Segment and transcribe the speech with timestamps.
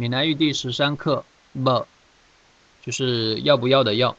[0.00, 1.84] 闽南语第十三课，不，
[2.84, 4.16] 就是要不要的要。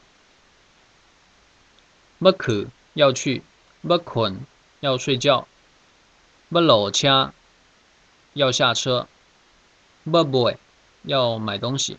[2.18, 3.42] 不可要去，
[3.80, 4.44] 不困
[4.80, 5.48] 要睡觉，
[6.50, 7.32] 不落车
[8.34, 9.08] 要下车，
[10.04, 10.58] 不买
[11.04, 11.96] 要买东西，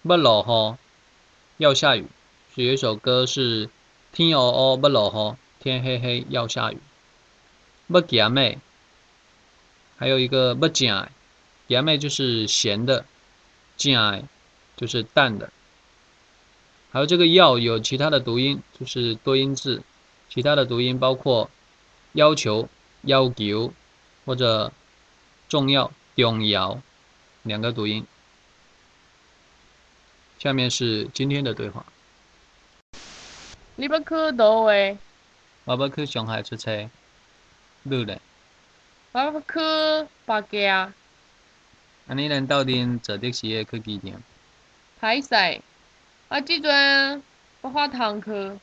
[0.00, 0.78] 不落雨
[1.58, 2.06] 要下雨。
[2.54, 3.68] 所以有一首歌是
[4.12, 6.78] 天黑黑不落雨，天黑黑要下雨。
[7.86, 8.58] 不咸的，
[9.98, 11.12] 还有一个不咸，
[11.68, 13.04] 咸的就是咸的，
[13.76, 14.28] 咸
[14.76, 15.50] 就是淡的。
[16.92, 19.82] 还有这个要有其他的读音，就是多音字。
[20.28, 21.50] 其他的读音包括
[22.12, 22.68] 要求、
[23.02, 23.72] 要求
[24.24, 24.72] 或者
[25.48, 26.80] 重要、重要
[27.42, 28.04] 两个读音。
[30.38, 31.84] 下面是今天的对话。
[33.76, 34.98] 你要去倒位？
[35.64, 36.88] 我要去上海出差。
[37.82, 38.20] 你嘞？
[39.12, 40.92] 我要去北京。
[42.06, 44.22] 啊，你咱到底坐的士会去机场？
[45.00, 45.60] 歹势。
[46.28, 47.22] 我，即阵
[47.60, 48.58] 我发通去。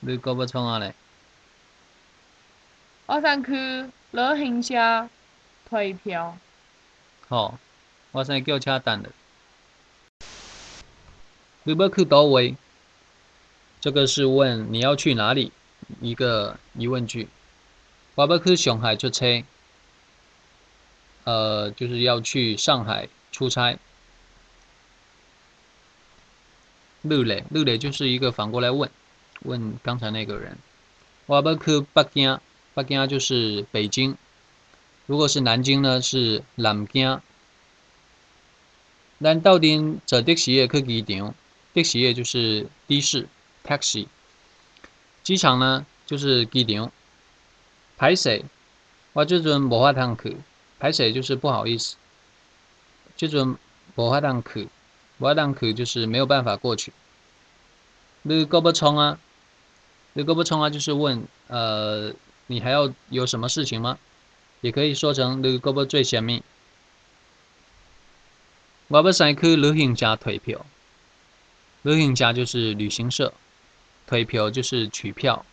[0.00, 0.94] 你搁要创啊咧？
[3.06, 3.52] 我想去
[4.10, 5.08] 旅行社
[5.68, 6.36] 退票。
[7.28, 7.58] 好，
[8.10, 9.10] 我先叫车等了。
[11.62, 12.56] 你要去倒位？
[13.80, 15.52] 这个是问你要去哪里，
[16.00, 17.28] 一个疑问句。
[18.16, 19.44] 我要去上海出差。
[21.24, 23.78] 呃，就是要去上海出差。
[27.02, 28.90] 路嘞，路嘞就是一个反过来问，
[29.42, 30.56] 问刚才那个人。
[31.26, 32.38] 我要去北京，
[32.74, 34.16] 北京就是北京。
[35.06, 37.20] 如果是南京呢，是南京。
[39.20, 41.34] 咱到底坐的士去机场，
[41.72, 43.28] 的士也就是的士
[43.64, 44.06] （taxi）。
[45.22, 46.92] 机场呢就是机场。
[47.98, 48.44] 歹势，
[49.12, 50.36] 我这阵无法通去。
[50.84, 51.96] 歹势就是不好意思。
[53.16, 53.56] 这阵
[53.94, 54.68] 无法当去。
[55.16, 56.92] 我当去就是没有办法过去。
[58.20, 59.18] 你够不冲啊？
[60.12, 60.68] 你够不冲啊？
[60.68, 62.12] 就是问，呃，
[62.48, 63.98] 你还要有什么事情吗？
[64.60, 66.42] 也可以说成你够不最前面。
[68.88, 70.66] 我要先去旅行社退票。
[71.80, 73.32] 旅行社就是旅行社，
[74.06, 75.46] 退票就是取票。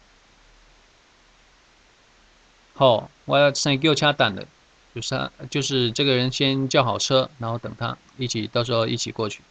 [2.74, 4.46] 好，我要先叫车等了，
[4.94, 9.42] 就是就是这个人先叫好车，然后等他一起，到时候一起过去。